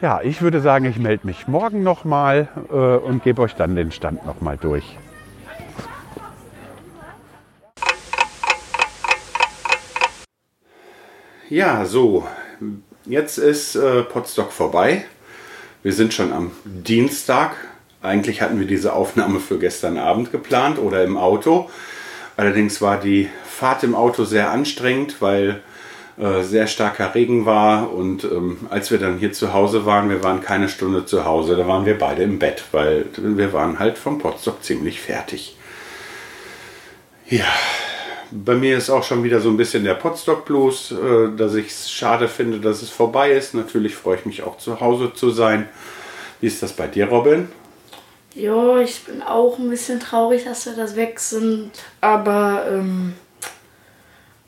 [0.00, 3.90] ja, ich würde sagen, ich melde mich morgen nochmal äh, und gebe euch dann den
[3.92, 4.96] Stand nochmal durch.
[11.50, 12.28] Ja, so,
[13.06, 15.04] jetzt ist äh, Potsdok vorbei.
[15.82, 17.56] Wir sind schon am Dienstag.
[18.00, 21.68] Eigentlich hatten wir diese Aufnahme für gestern Abend geplant oder im Auto.
[22.36, 25.60] Allerdings war die Fahrt im Auto sehr anstrengend, weil
[26.20, 27.92] äh, sehr starker Regen war.
[27.92, 31.56] Und ähm, als wir dann hier zu Hause waren, wir waren keine Stunde zu Hause,
[31.56, 35.56] da waren wir beide im Bett, weil wir waren halt vom Potsdok ziemlich fertig.
[37.28, 37.52] Ja,
[38.30, 41.68] bei mir ist auch schon wieder so ein bisschen der Potstock Blues, äh, dass ich
[41.68, 43.54] es schade finde, dass es vorbei ist.
[43.54, 45.68] Natürlich freue ich mich auch zu Hause zu sein.
[46.40, 47.48] Wie ist das bei dir, Robin?
[48.34, 51.72] Ja, ich bin auch ein bisschen traurig, dass wir das weg sind.
[52.00, 53.14] Aber ähm,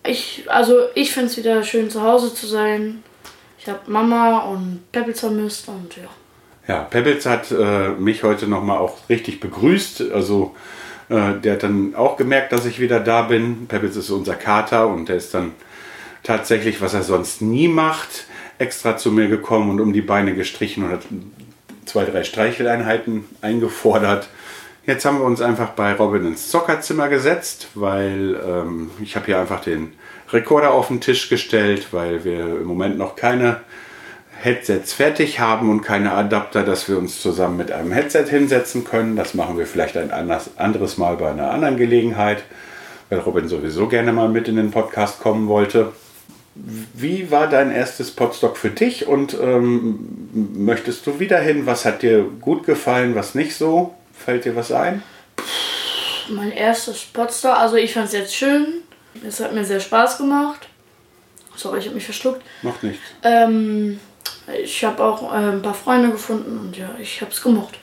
[0.05, 3.03] ich, also ich finde es wieder schön zu Hause zu sein.
[3.59, 6.09] Ich habe Mama und Pebbles vermisst und ja.
[6.69, 10.13] Ja, Pebbles hat äh, mich heute nochmal auch richtig begrüßt.
[10.13, 10.55] Also
[11.13, 13.67] äh, der hat dann auch gemerkt, dass ich wieder da bin.
[13.67, 15.53] Pebbles ist unser Kater und der ist dann
[16.23, 18.27] tatsächlich, was er sonst nie macht,
[18.59, 21.03] extra zu mir gekommen und um die Beine gestrichen und hat
[21.85, 24.29] zwei, drei Streicheleinheiten eingefordert.
[24.87, 29.39] Jetzt haben wir uns einfach bei Robin ins Zockerzimmer gesetzt, weil ähm, ich habe hier
[29.39, 29.93] einfach den
[30.33, 33.61] Rekorder auf den Tisch gestellt, weil wir im Moment noch keine
[34.43, 39.15] Headsets fertig haben und keine Adapter, dass wir uns zusammen mit einem Headset hinsetzen können.
[39.15, 42.43] Das machen wir vielleicht ein anderes Mal bei einer anderen Gelegenheit,
[43.09, 45.93] weil Robin sowieso gerne mal mit in den Podcast kommen wollte.
[46.55, 51.65] Wie war dein erstes Podstock für dich und ähm, möchtest du wieder hin?
[51.65, 53.95] Was hat dir gut gefallen, was nicht so?
[54.13, 55.03] Fällt dir was ein?
[56.29, 58.67] Mein erstes Podstock, also ich fand es jetzt schön.
[59.27, 60.69] Es hat mir sehr Spaß gemacht.
[61.55, 62.43] Sorry, ich habe mich verschluckt.
[62.63, 62.99] Noch nicht.
[63.23, 64.01] Ähm,
[64.63, 67.79] ich habe auch äh, ein paar Freunde gefunden und ja, ich habe es gemocht.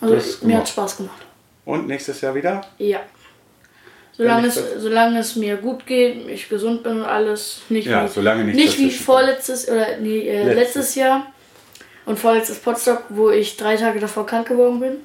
[0.00, 0.60] Also Das mir gemocht.
[0.60, 1.22] hat Spaß gemacht.
[1.64, 2.60] Und nächstes Jahr wieder?
[2.78, 3.00] Ja.
[4.14, 7.62] Solange es, solange es mir gut geht, ich gesund bin und alles.
[7.70, 10.54] Nicht Ja, wie, solange nichts nicht wie vorletztes oder nee, äh, Letztes.
[10.74, 11.26] letztes Jahr
[12.04, 14.96] und vorletztes Potstock, wo ich drei Tage davor krank geworden bin.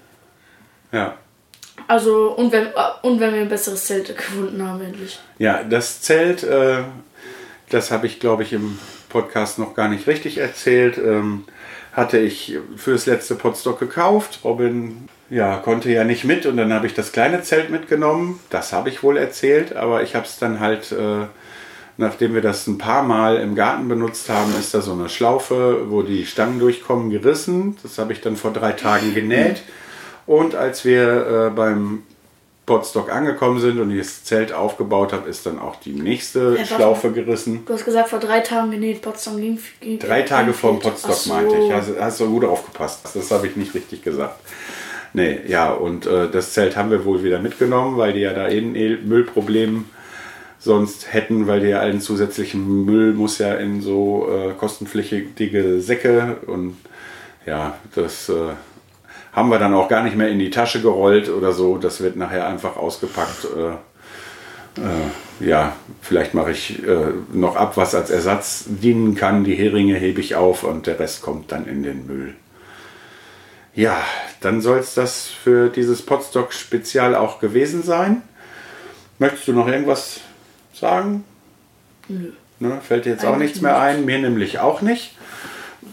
[0.91, 1.15] Ja.
[1.87, 2.71] Also, und wenn, äh,
[3.03, 5.19] und wenn wir ein besseres Zelt gefunden haben, endlich.
[5.37, 6.79] Ja, das Zelt, äh,
[7.69, 8.77] das habe ich, glaube ich, im
[9.09, 10.97] Podcast noch gar nicht richtig erzählt.
[10.97, 11.45] Ähm,
[11.93, 14.41] hatte ich fürs letzte Podstock gekauft.
[14.43, 18.39] Robin ja, konnte ja nicht mit und dann habe ich das kleine Zelt mitgenommen.
[18.49, 21.25] Das habe ich wohl erzählt, aber ich habe es dann halt, äh,
[21.97, 25.89] nachdem wir das ein paar Mal im Garten benutzt haben, ist da so eine Schlaufe,
[25.89, 27.77] wo die Stangen durchkommen, gerissen.
[27.81, 29.63] Das habe ich dann vor drei Tagen genäht.
[30.27, 32.03] Und als wir äh, beim
[32.67, 36.65] Podstock angekommen sind und ich das Zelt aufgebaut habe, ist dann auch die nächste Ja,
[36.65, 37.63] Schlaufe gerissen.
[37.65, 39.57] Du hast gesagt, vor drei Tagen genäht, Potsdam ging.
[39.81, 41.33] ging Drei Tage vor dem Podstock so.
[41.33, 41.73] meinte ich.
[41.73, 43.07] Also hast du gut aufgepasst.
[43.15, 44.39] Das habe ich nicht richtig gesagt.
[45.13, 48.49] Nee, ja, und äh, das Zelt haben wir wohl wieder mitgenommen, weil die ja da
[48.49, 49.85] eh ein El- Müllproblem
[50.59, 56.37] sonst hätten, weil die ja allen zusätzlichen Müll muss ja in so äh, kostenpflichtige Säcke
[56.47, 56.75] und
[57.45, 58.33] ja, das äh,
[59.37, 61.77] haben wir dann auch gar nicht mehr in die Tasche gerollt oder so.
[61.77, 63.45] Das wird nachher einfach ausgepackt.
[63.55, 69.43] Äh, äh, ja, vielleicht mache ich äh, noch ab, was als Ersatz dienen kann.
[69.43, 72.33] Die Heringe hebe ich auf und der Rest kommt dann in den Müll.
[73.75, 74.01] Ja,
[74.41, 78.23] dann soll es das für dieses Podstock-Spezial auch gewesen sein.
[79.19, 80.19] Möchtest du noch irgendwas
[80.73, 81.23] sagen?
[82.07, 82.31] Nö.
[82.59, 85.15] Ne, fällt dir jetzt auch Eigentlich nichts mehr ein, mir nämlich auch nicht.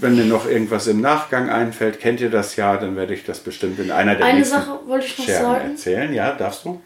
[0.01, 3.39] Wenn mir noch irgendwas im Nachgang einfällt, kennt ihr das ja, dann werde ich das
[3.41, 5.71] bestimmt in einer der Eine nächsten Sache wollte ich noch Scherben sagen.
[5.71, 6.15] erzählen.
[6.15, 6.81] Ja, darfst du?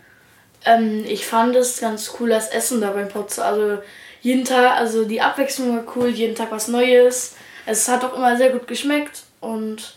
[0.64, 3.38] Ähm, ich fand es ganz cool, das Essen da beim Potz.
[3.38, 3.78] Also
[4.22, 7.34] jeden Tag, also die Abwechslung war cool, jeden Tag was Neues.
[7.66, 9.96] Es hat auch immer sehr gut geschmeckt und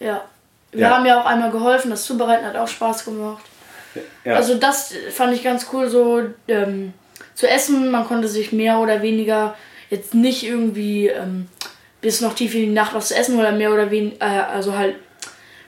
[0.00, 0.24] ja.
[0.70, 0.96] Wir Ja.
[0.96, 3.42] haben ja auch einmal geholfen, das Zubereiten hat auch Spaß gemacht.
[4.24, 4.34] Ja.
[4.34, 6.92] Also das fand ich ganz cool, so ähm,
[7.34, 7.90] zu essen.
[7.90, 9.56] Man konnte sich mehr oder weniger
[9.90, 11.48] jetzt nicht irgendwie ähm,
[12.00, 14.76] bis noch tief in die Nacht was zu essen oder mehr oder weniger, äh, also
[14.76, 14.96] halt,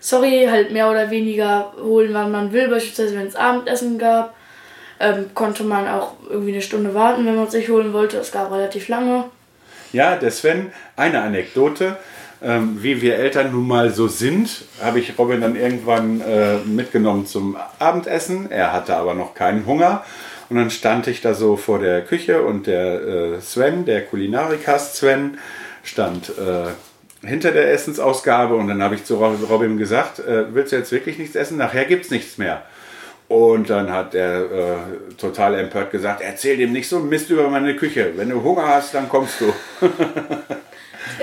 [0.01, 2.69] sorry, halt mehr oder weniger holen, wann man will.
[2.69, 4.35] Beispielsweise, wenn es Abendessen gab,
[5.01, 8.19] ähm, konnte man auch irgendwie eine Stunde warten, wenn man es sich holen wollte.
[8.19, 9.25] Es gab relativ lange.
[9.93, 11.97] Ja, der Sven, eine Anekdote.
[12.43, 17.27] Ähm, wie wir Eltern nun mal so sind, habe ich Robin dann irgendwann äh, mitgenommen
[17.27, 18.51] zum Abendessen.
[18.51, 20.05] Er hatte aber noch keinen Hunger.
[20.49, 24.97] Und dann stand ich da so vor der Küche und der äh, Sven, der Kulinarikas
[24.97, 25.38] Sven,
[25.83, 28.55] stand äh, hinter der Essensausgabe.
[28.55, 31.59] Und dann habe ich zu Rob- Robin gesagt, äh, willst du jetzt wirklich nichts essen?
[31.59, 32.62] Nachher gibt es nichts mehr.
[33.29, 34.77] Und dann hat er äh,
[35.16, 38.12] total empört gesagt, erzähl dem nicht so Mist über meine Küche.
[38.16, 39.53] Wenn du Hunger hast, dann kommst du.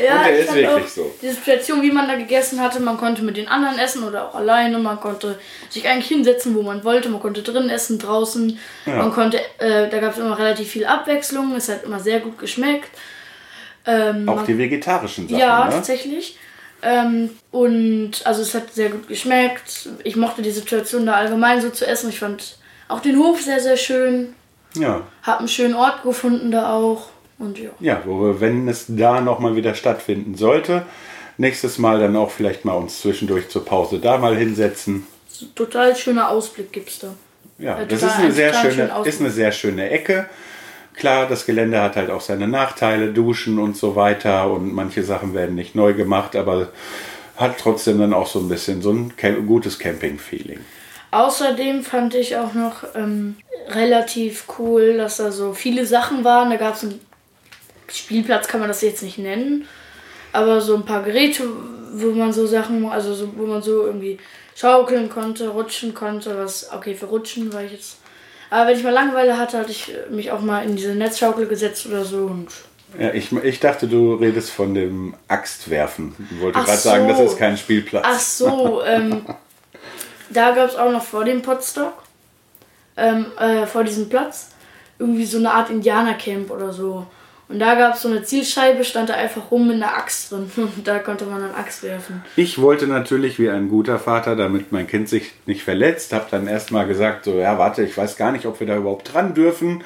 [0.04, 1.12] Ja, Und der ist wirklich so.
[1.22, 4.36] Die Situation, wie man da gegessen hatte, man konnte mit den anderen essen oder auch
[4.36, 4.78] alleine.
[4.80, 5.40] Man konnte
[5.70, 7.10] sich eigentlich hinsetzen, wo man wollte.
[7.10, 8.60] Man konnte drin essen, draußen.
[8.86, 8.96] Ja.
[8.98, 11.56] Man konnte, äh, da gab es immer relativ viel Abwechslung.
[11.56, 12.90] Es hat immer sehr gut geschmeckt.
[13.88, 15.40] Ähm, Auch die vegetarischen Sachen.
[15.40, 15.72] ja, ne?
[15.72, 16.38] tatsächlich.
[16.82, 19.90] Ähm, und also es hat sehr gut geschmeckt.
[20.04, 22.10] Ich mochte die Situation da allgemein so zu essen.
[22.10, 24.34] Ich fand auch den Hof sehr, sehr schön.
[24.76, 25.02] Ja.
[25.24, 27.08] Hab einen schönen Ort gefunden da auch.
[27.40, 27.70] Und ja.
[27.80, 30.86] Ja, wo wir, wenn es da nochmal wieder stattfinden sollte,
[31.38, 35.08] nächstes Mal dann auch vielleicht mal uns zwischendurch zur Pause da mal hinsetzen.
[35.56, 37.14] Total schöner Ausblick gibt's da.
[37.60, 40.28] Ja, Äh, das ist eine, sehr schöne, ist eine sehr schöne Ecke.
[40.98, 45.36] Klar, das Gelände hat halt auch seine Nachteile, Duschen und so weiter und manche Sachen
[45.36, 46.70] werden nicht neu gemacht, aber
[47.36, 49.14] hat trotzdem dann auch so ein bisschen so ein
[49.46, 50.60] gutes Camping-Feeling.
[51.12, 53.36] Außerdem fand ich auch noch ähm,
[53.70, 56.50] relativ cool, dass da so viele Sachen waren.
[56.50, 57.00] Da gab es einen
[57.92, 59.68] Spielplatz, kann man das jetzt nicht nennen,
[60.34, 61.44] aber so ein paar Geräte,
[61.94, 64.18] wo man so Sachen, also so, wo man so irgendwie
[64.56, 66.36] schaukeln konnte, rutschen konnte.
[66.38, 67.98] Was okay für Rutschen war ich jetzt.
[68.50, 71.86] Aber wenn ich mal Langeweile hatte, hatte ich mich auch mal in diese Netzschaukel gesetzt
[71.88, 72.48] oder so und
[72.98, 76.16] Ja, ich, ich dachte, du redest von dem Axtwerfen.
[76.32, 77.24] Ich wollte gerade sagen, das so.
[77.26, 78.06] ist kein Spielplatz.
[78.08, 79.26] Ach so, ähm,
[80.30, 82.04] da gab es auch noch vor dem Potstock,
[82.96, 84.52] ähm, äh, vor diesem Platz,
[85.00, 87.06] irgendwie so eine Art Indianercamp oder so.
[87.50, 90.52] Und da gab es so eine Zielscheibe, stand da einfach rum mit einer Axt drin.
[90.58, 92.24] Und da konnte man dann Axt werfen.
[92.36, 96.48] Ich wollte natürlich wie ein guter Vater, damit mein Kind sich nicht verletzt, habe dann
[96.48, 99.84] erstmal gesagt, so ja, warte, ich weiß gar nicht, ob wir da überhaupt dran dürfen.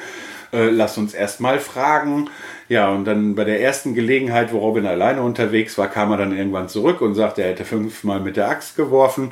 [0.53, 2.29] Äh, lass uns erstmal fragen.
[2.67, 6.35] Ja, und dann bei der ersten Gelegenheit, wo Robin alleine unterwegs war, kam er dann
[6.35, 9.31] irgendwann zurück und sagte, er hätte fünfmal mit der Axt geworfen.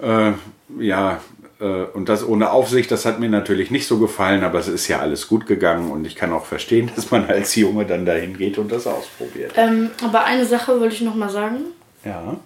[0.00, 0.32] Äh,
[0.78, 1.20] ja,
[1.64, 5.00] und das ohne Aufsicht, das hat mir natürlich nicht so gefallen, aber es ist ja
[5.00, 8.58] alles gut gegangen und ich kann auch verstehen, dass man als Junge dann dahin geht
[8.58, 9.52] und das ausprobiert.
[9.56, 11.58] Ähm, aber eine Sache wollte ich noch mal sagen.
[12.04, 12.36] Ja.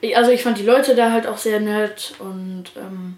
[0.00, 3.16] Ich, also ich fand die Leute da halt auch sehr nett und ähm,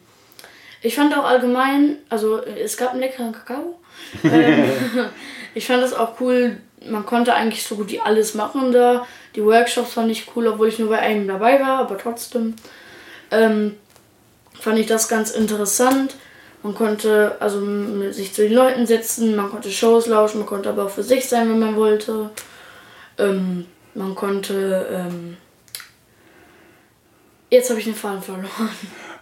[0.83, 3.79] ich fand auch allgemein, also es gab einen leckeren Kakao.
[4.25, 4.65] ähm,
[5.55, 9.07] ich fand das auch cool, man konnte eigentlich so gut wie alles machen da.
[9.35, 12.55] Die Workshops fand ich cool, obwohl ich nur bei einem dabei war, aber trotzdem
[13.31, 13.77] ähm,
[14.61, 16.17] fand ich das ganz interessant.
[16.63, 17.61] Man konnte also
[18.13, 21.29] sich zu den Leuten setzen, man konnte Shows lauschen, man konnte aber auch für sich
[21.29, 22.31] sein, wenn man wollte.
[23.19, 25.37] Ähm, man konnte ähm,
[27.49, 28.69] Jetzt habe ich den Faden verloren.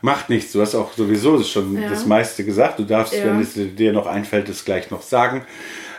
[0.00, 1.88] Macht nichts, du hast auch sowieso schon Ja.
[1.90, 2.78] das meiste gesagt.
[2.78, 3.26] Du darfst, Ja.
[3.26, 5.44] wenn es dir noch einfällt, es gleich noch sagen.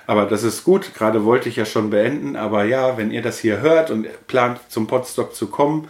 [0.07, 0.93] Aber das ist gut.
[0.95, 2.35] Gerade wollte ich ja schon beenden.
[2.35, 5.87] Aber ja, wenn ihr das hier hört und plant, zum Podstock zu kommen,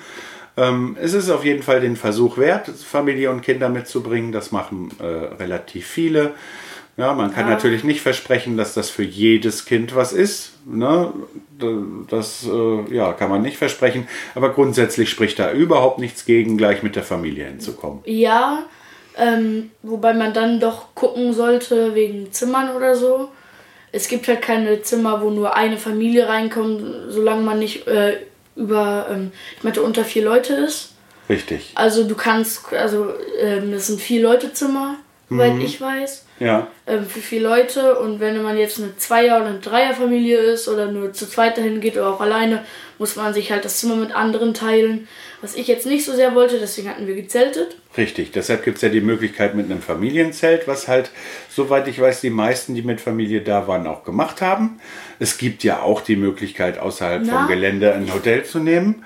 [0.57, 4.31] ähm, es ist auf jeden Fall den Versuch wert, Familie und Kinder mitzubringen.
[4.31, 6.33] Das machen äh, relativ viele.
[6.97, 7.53] Ja, man kann Ja.
[7.55, 10.53] natürlich nicht versprechen, dass das für jedes Kind was ist.
[10.65, 11.11] Ne?
[12.09, 14.07] Das äh, ja, kann man nicht versprechen.
[14.33, 17.99] Aber grundsätzlich spricht da überhaupt nichts gegen, gleich mit der Familie hinzukommen.
[18.05, 18.63] Ja,
[19.17, 23.29] ähm, wobei man dann doch gucken sollte wegen Zimmern oder so.
[23.91, 28.17] Es gibt halt keine Zimmer, wo nur eine Familie reinkommt, solange man nicht äh,
[28.55, 30.91] über, ähm, ich meinte, unter vier Leute ist.
[31.29, 31.71] Richtig.
[31.75, 34.97] Also du kannst, also ähm, das sind vier Leute Zimmer,
[35.29, 35.61] soweit Mhm.
[35.61, 36.24] ich weiß.
[36.39, 36.67] Ja.
[36.85, 37.97] ähm, für vier Leute.
[37.99, 41.79] Und wenn man jetzt eine Zweier- oder eine Dreierfamilie ist oder nur zu zweit dahin
[41.81, 42.65] geht oder auch alleine,
[42.97, 45.07] muss man sich halt das Zimmer mit anderen teilen.
[45.41, 47.75] Was ich jetzt nicht so sehr wollte, deswegen hatten wir gezeltet.
[47.97, 51.11] Richtig, deshalb gibt es ja die Möglichkeit mit einem Familienzelt, was halt,
[51.49, 54.79] soweit ich weiß, die meisten, die mit Familie da waren, auch gemacht haben.
[55.19, 57.37] Es gibt ja auch die Möglichkeit, außerhalb Na?
[57.37, 59.05] vom Gelände ein Hotel zu nehmen.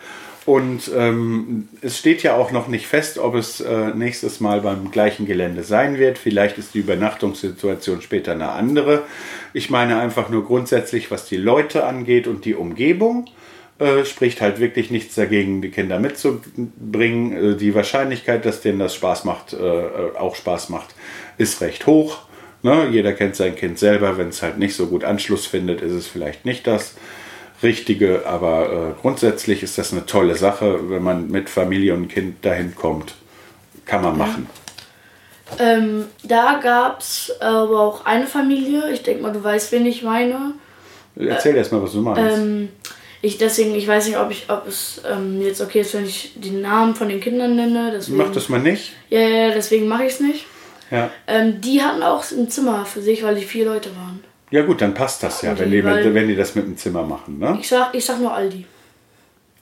[0.50, 4.90] Und ähm, es steht ja auch noch nicht fest, ob es äh, nächstes Mal beim
[4.90, 6.18] gleichen Gelände sein wird.
[6.18, 9.04] Vielleicht ist die Übernachtungssituation später eine andere.
[9.54, 13.28] Ich meine einfach nur grundsätzlich, was die Leute angeht und die Umgebung
[13.78, 17.54] äh, spricht halt wirklich nichts dagegen, die Kinder mitzubringen.
[17.54, 20.96] Äh, die Wahrscheinlichkeit, dass denen das Spaß macht, äh, äh, auch Spaß macht,
[21.38, 22.24] ist recht hoch.
[22.64, 22.88] Ne?
[22.90, 24.18] Jeder kennt sein Kind selber.
[24.18, 26.96] Wenn es halt nicht so gut Anschluss findet, ist es vielleicht nicht das
[27.64, 28.26] Richtige.
[28.26, 32.76] Aber äh, grundsätzlich ist das eine tolle Sache, wenn man mit Familie und Kind dahin
[32.76, 33.16] kommt.
[33.86, 34.48] Kann man machen.
[35.58, 38.92] Ähm, da gab es aber auch eine Familie.
[38.92, 40.54] Ich denke mal, du weißt, wen ich meine.
[41.16, 42.38] Erzähl erst mal, was du meinst.
[42.38, 42.70] Ähm,
[43.22, 46.34] ich deswegen, ich weiß nicht, ob ich, ob es ähm, jetzt okay ist, wenn ich
[46.36, 47.92] die Namen von den Kindern nenne.
[47.94, 48.94] Deswegen, Mach das mal nicht.
[49.10, 50.46] Ja, ja, ja, deswegen mache ich es nicht.
[50.92, 51.12] Ja.
[51.28, 54.24] Ähm, die hatten auch ein Zimmer für sich, weil die vier Leute waren.
[54.52, 57.04] Ja gut, dann passt das ja, wenn die, Weil- wenn die das mit dem Zimmer
[57.04, 57.40] machen.
[57.40, 57.58] Ne?
[57.60, 58.66] Ich sag, ich sag nur Aldi.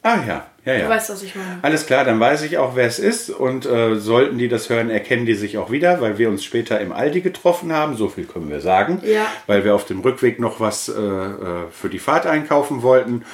[0.03, 0.83] Ah ja, ja, ja.
[0.85, 1.59] Du weißt, was ich meine.
[1.63, 3.29] Alles klar, dann weiß ich auch, wer es ist.
[3.29, 6.79] Und äh, sollten die das hören, erkennen die sich auch wieder, weil wir uns später
[6.79, 7.97] im Aldi getroffen haben.
[7.97, 9.01] So viel können wir sagen.
[9.03, 9.25] Ja.
[9.47, 11.35] Weil wir auf dem Rückweg noch was äh, äh,
[11.71, 13.25] für die Fahrt einkaufen wollten.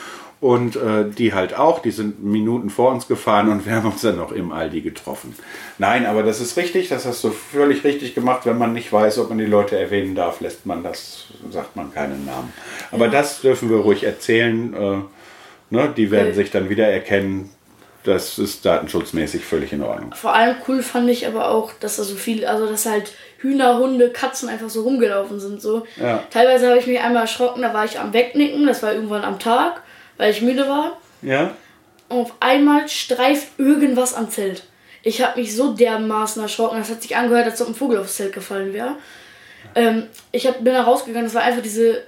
[0.43, 4.01] Und äh, die halt auch, die sind Minuten vor uns gefahren und wir haben uns
[4.01, 5.33] dann noch im Aldi getroffen.
[5.77, 8.41] Nein, aber das ist richtig, das hast du völlig richtig gemacht.
[8.45, 11.93] Wenn man nicht weiß, ob man die Leute erwähnen darf, lässt man das, sagt man
[11.93, 12.51] keinen Namen.
[12.91, 14.73] Aber das dürfen wir ruhig erzählen.
[14.73, 14.97] Äh,
[15.73, 15.93] ne?
[15.95, 16.35] Die werden Okay.
[16.35, 17.49] sich dann wieder erkennen.
[18.03, 20.13] Das ist datenschutzmäßig völlig in Ordnung.
[20.13, 23.77] Vor allem cool fand ich aber auch, dass da so viel, also dass halt Hühner,
[23.77, 25.61] Hunde, Katzen einfach so rumgelaufen sind.
[25.61, 25.85] So.
[25.95, 26.21] Ja.
[26.31, 29.39] Teilweise habe ich mich einmal erschrocken, da war ich am Wegnicken, das war irgendwann am
[29.39, 29.81] Tag,
[30.17, 30.97] weil ich müde war.
[31.21, 31.55] Ja?
[32.09, 34.63] Und auf einmal streift irgendwas am Zelt.
[35.01, 38.15] Ich habe mich so dermaßen erschrocken, das hat sich angehört, als ob ein Vogel aufs
[38.15, 38.95] Zelt gefallen wäre.
[39.75, 42.03] Ähm, ich hab, bin da rausgegangen, das war einfach diese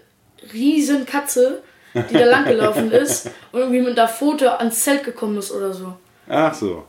[0.53, 1.61] riesen Katze,
[1.93, 5.73] die da lang gelaufen ist und irgendwie mit der Pfote ans Zelt gekommen ist oder
[5.73, 5.93] so.
[6.27, 6.85] Ach so.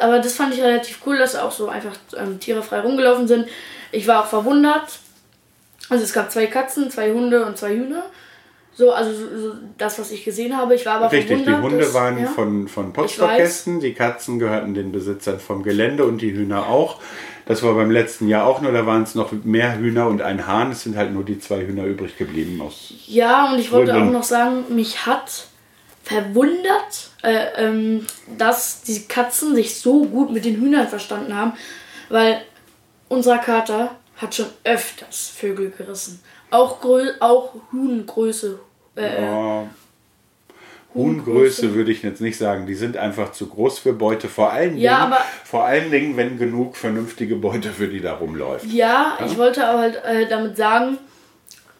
[0.00, 3.48] Aber das fand ich relativ cool, dass auch so einfach ähm, Tiere frei rumgelaufen sind.
[3.90, 4.98] Ich war auch verwundert.
[5.88, 8.04] Also es gab zwei Katzen, zwei Hunde und zwei Hühner.
[8.78, 10.76] So, also so, das, was ich gesehen habe.
[10.76, 11.52] Ich war aber Richtig, die.
[11.52, 12.26] Hunde dass- waren ja.
[12.28, 17.00] von, von Ich Potstockgästen, die Katzen gehörten den Besitzern vom Gelände und die Hühner auch.
[17.46, 20.46] Das war beim letzten Jahr auch nur, da waren es noch mehr Hühner und ein
[20.46, 20.70] Hahn.
[20.70, 22.60] Es sind halt nur die zwei Hühner übrig geblieben.
[22.62, 24.10] Aus Ja, und ich wollte Gründen.
[24.10, 25.46] auch noch sagen, mich hat
[26.04, 28.06] verwundert, äh, ähm,
[28.36, 31.54] dass die Katzen sich so gut mit den Hühnern verstanden haben,
[32.10, 32.42] weil
[33.08, 36.20] unser Kater hat schon öfters Vögel gerissen.
[36.50, 38.60] Auch, grö auch Huhngröße.
[38.98, 39.66] Äh, Oh,
[40.94, 42.66] Huhngröße würde ich jetzt nicht sagen.
[42.66, 44.26] Die sind einfach zu groß für Beute.
[44.28, 48.14] Vor allen, Dingen, Ja, aber- vor allen Dingen, wenn genug vernünftige Beute für die da
[48.14, 48.64] rumläuft.
[48.72, 50.98] Ja, ich wollte aber halt äh, damit sagen,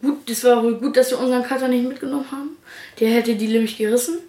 [0.01, 2.49] gut, das war wohl gut, dass wir unseren Kater nicht mitgenommen haben.
[2.99, 4.19] Der hätte die nämlich gerissen.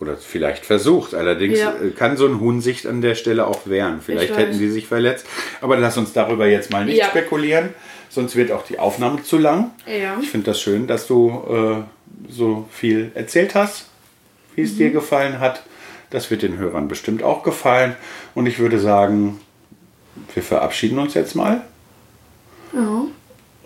[0.00, 1.12] Oder vielleicht versucht.
[1.14, 1.72] Allerdings Ja.
[1.74, 4.00] äh, kann so ein Huhn sich an der Stelle auch wehren.
[4.00, 5.26] Vielleicht hätten die sich verletzt.
[5.60, 7.06] Aber lass uns darüber jetzt mal nicht Ja.
[7.06, 7.70] spekulieren.
[8.08, 9.72] Sonst wird auch die Aufnahme zu lang.
[9.86, 10.16] Ja.
[10.22, 11.82] Ich finde das schön, dass du äh,
[12.28, 13.86] so viel erzählt hast,
[14.54, 14.76] wie es Mhm.
[14.78, 15.62] dir gefallen hat.
[16.10, 17.94] Das wird den Hörern bestimmt auch gefallen.
[18.34, 19.40] Und ich würde sagen,
[20.34, 21.62] wir verabschieden uns jetzt mal
[22.72, 23.04] Ja.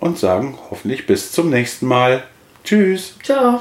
[0.00, 2.24] und sagen hoffentlich bis zum nächsten Mal.
[2.64, 3.14] Tschüss.
[3.22, 3.60] Ciao.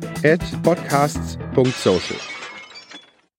[0.23, 2.40] at podcasts.social.